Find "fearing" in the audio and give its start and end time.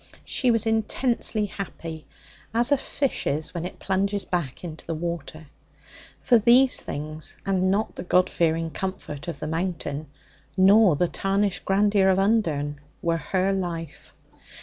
8.27-8.71